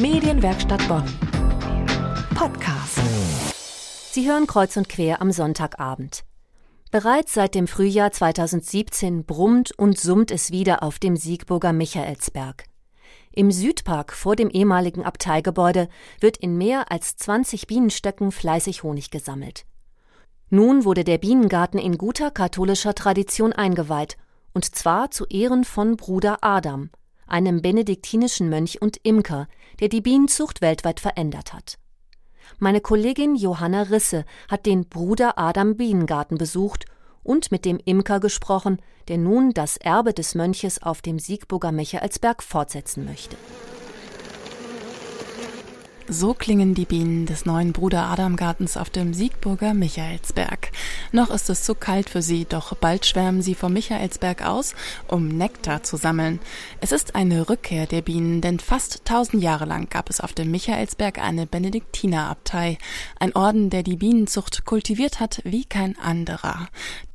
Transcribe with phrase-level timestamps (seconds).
[0.00, 1.02] Medienwerkstatt Bonn.
[2.36, 3.00] Podcast.
[4.12, 6.22] Sie hören kreuz und quer am Sonntagabend.
[6.92, 12.66] Bereits seit dem Frühjahr 2017 brummt und summt es wieder auf dem Siegburger Michaelsberg.
[13.32, 15.88] Im Südpark vor dem ehemaligen Abteigebäude
[16.20, 19.66] wird in mehr als 20 Bienenstöcken fleißig Honig gesammelt.
[20.48, 24.16] Nun wurde der Bienengarten in guter katholischer Tradition eingeweiht,
[24.54, 26.90] und zwar zu Ehren von Bruder Adam,
[27.28, 29.48] einem benediktinischen Mönch und Imker,
[29.80, 31.78] der die Bienenzucht weltweit verändert hat.
[32.58, 36.86] Meine Kollegin Johanna Risse hat den Bruder Adam Bienengarten besucht
[37.22, 42.42] und mit dem Imker gesprochen, der nun das Erbe des Mönches auf dem Siegburger Michaelsberg
[42.42, 43.36] fortsetzen möchte.
[46.10, 50.70] So klingen die Bienen des neuen Bruder Adam Gartens auf dem Siegburger Michaelsberg.
[51.12, 54.74] Noch ist es zu kalt für sie, doch bald schwärmen sie vom Michaelsberg aus,
[55.06, 56.40] um Nektar zu sammeln.
[56.80, 60.50] Es ist eine Rückkehr der Bienen, denn fast tausend Jahre lang gab es auf dem
[60.50, 62.78] Michaelsberg eine Benediktinerabtei,
[63.20, 66.68] ein Orden, der die Bienenzucht kultiviert hat wie kein anderer.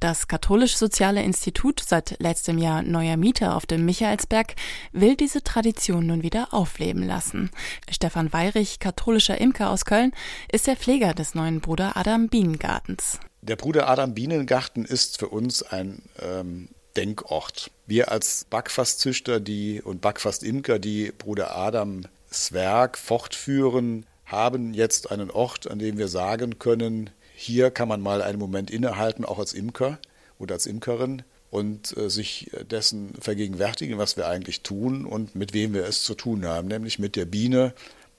[0.00, 4.54] Das Katholisch-Soziale Institut, seit letztem Jahr neuer Mieter auf dem Michaelsberg,
[4.92, 7.50] will diese Tradition nun wieder aufleben lassen.
[7.90, 10.12] Stefan Weirich, katholischer Imker aus Köln,
[10.50, 13.20] ist der Pfleger des neuen Bruder Adam Bienengartens.
[13.42, 17.70] Der Bruder Adam Bienengarten ist für uns ein ähm, Denkort.
[17.86, 22.08] Wir als Backfastzüchter die, und Backfastimker, die Bruder Adams
[22.52, 27.10] Werk fortführen, haben jetzt einen Ort, an dem wir sagen können,
[27.40, 29.98] hier kann man mal einen Moment innehalten, auch als Imker
[30.38, 35.72] oder als Imkerin und äh, sich dessen vergegenwärtigen, was wir eigentlich tun und mit wem
[35.72, 37.72] wir es zu tun haben, nämlich mit der Biene,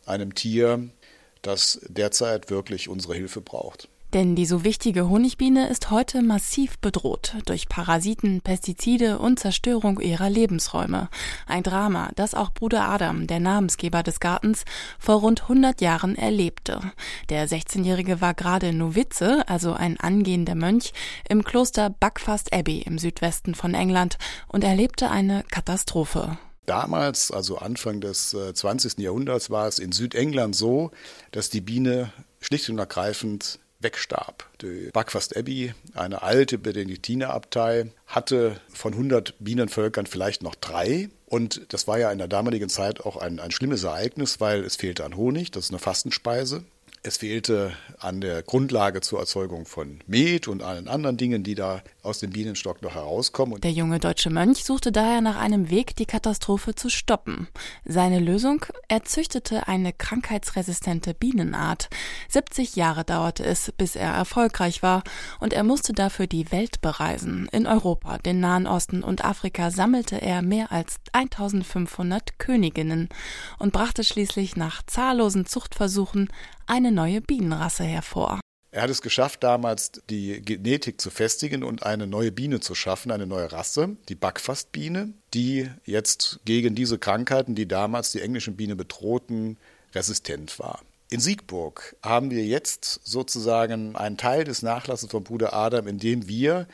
[0.07, 0.89] einem Tier,
[1.43, 3.87] das derzeit wirklich unsere Hilfe braucht.
[4.13, 10.29] Denn die so wichtige Honigbiene ist heute massiv bedroht durch Parasiten, Pestizide und Zerstörung ihrer
[10.29, 11.09] Lebensräume.
[11.47, 14.65] Ein Drama, das auch Bruder Adam, der Namensgeber des Gartens,
[14.99, 16.81] vor rund 100 Jahren erlebte.
[17.29, 20.91] Der 16-Jährige war gerade Novize, also ein angehender Mönch,
[21.29, 24.17] im Kloster Buckfast Abbey im Südwesten von England
[24.49, 26.37] und erlebte eine Katastrophe.
[26.65, 28.97] Damals, also Anfang des 20.
[28.97, 30.91] Äh, Jahrhunderts, war es in Südengland so,
[31.31, 32.11] dass die Biene
[32.41, 34.45] schlicht und ergreifend wegstarb.
[34.61, 41.09] Die Buckfast Abbey, eine alte Benediktinerabtei, hatte von 100 Bienenvölkern vielleicht noch drei.
[41.25, 44.75] Und das war ja in der damaligen Zeit auch ein, ein schlimmes Ereignis, weil es
[44.75, 46.63] fehlte an Honig, das ist eine Fastenspeise.
[47.03, 51.81] Es fehlte an der Grundlage zur Erzeugung von Met und allen anderen Dingen, die da
[52.03, 53.59] aus dem Bienenstock noch herauskommen.
[53.61, 57.47] Der junge deutsche Mönch suchte daher nach einem Weg, die Katastrophe zu stoppen.
[57.85, 58.63] Seine Lösung?
[58.87, 61.89] Er züchtete eine krankheitsresistente Bienenart.
[62.29, 65.03] 70 Jahre dauerte es, bis er erfolgreich war,
[65.39, 67.49] und er musste dafür die Welt bereisen.
[67.51, 73.09] In Europa, den Nahen Osten und Afrika sammelte er mehr als 1500 Königinnen
[73.57, 76.29] und brachte schließlich nach zahllosen Zuchtversuchen
[76.71, 78.39] eine neue Bienenrasse hervor.
[78.71, 83.11] Er hat es geschafft, damals die Genetik zu festigen und eine neue Biene zu schaffen,
[83.11, 88.77] eine neue Rasse, die Backfastbiene, die jetzt gegen diese Krankheiten, die damals die englischen Biene
[88.77, 89.57] bedrohten,
[89.93, 90.79] resistent war.
[91.09, 96.67] In Siegburg haben wir jetzt sozusagen einen Teil des Nachlasses von Bruder Adam, indem wir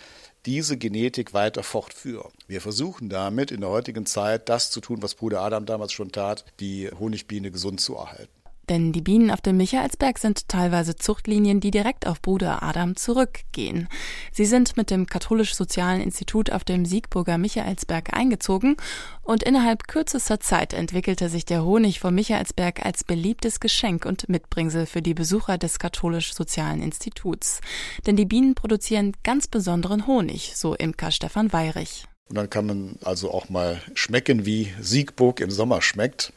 [0.46, 2.32] diese Genetik weiter fortführen.
[2.48, 6.12] Wir versuchen damit in der heutigen Zeit das zu tun, was Bruder Adam damals schon
[6.12, 8.37] tat, die Honigbiene gesund zu erhalten.
[8.70, 13.88] Denn die Bienen auf dem Michaelsberg sind teilweise Zuchtlinien, die direkt auf Bruder Adam zurückgehen.
[14.32, 18.76] Sie sind mit dem Katholisch-Sozialen Institut auf dem Siegburger Michaelsberg eingezogen
[19.24, 24.86] und innerhalb kürzester Zeit entwickelte sich der Honig vom Michaelsberg als beliebtes Geschenk und Mitbringsel
[24.86, 27.62] für die Besucher des Katholisch-Sozialen Instituts.
[28.06, 32.06] Denn die Bienen produzieren ganz besonderen Honig, so Imker Stefan Weirich.
[32.30, 36.34] Und dann kann man also auch mal schmecken, wie Siegburg im Sommer schmeckt.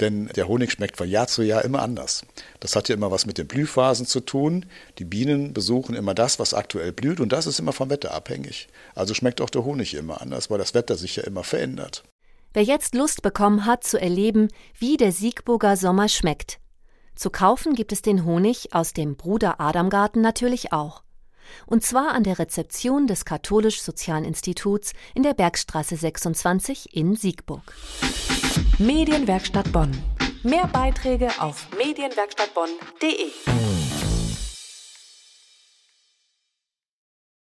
[0.00, 2.22] Denn der Honig schmeckt von Jahr zu Jahr immer anders.
[2.58, 4.64] Das hat ja immer was mit den Blühphasen zu tun.
[4.98, 8.68] Die Bienen besuchen immer das, was aktuell blüht und das ist immer vom Wetter abhängig.
[8.94, 12.02] Also schmeckt auch der Honig immer anders, weil das Wetter sich ja immer verändert.
[12.52, 16.58] Wer jetzt Lust bekommen hat zu erleben, wie der Siegburger Sommer schmeckt.
[17.14, 21.02] Zu kaufen gibt es den Honig aus dem Bruder Adam Garten natürlich auch.
[21.66, 27.74] Und zwar an der Rezeption des Katholisch-Sozialen Instituts in der Bergstraße 26 in Siegburg.
[28.78, 29.90] Medienwerkstatt Bonn.
[30.42, 33.59] Mehr Beiträge auf medienwerkstattbonn.de.